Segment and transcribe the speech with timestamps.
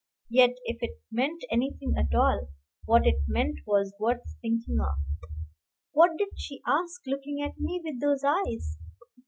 [0.31, 2.49] Yet if it meant anything at all,
[2.85, 4.97] what it meant was worth thinking of.
[5.91, 8.79] What did she ask, looking at me with those eyes?